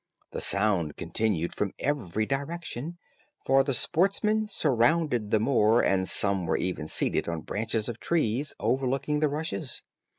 [0.31, 2.97] The sound continued from every direction,
[3.45, 8.55] for the sportsmen surrounded the moor, and some were even seated on branches of trees,
[8.59, 9.83] overlooking the rushes.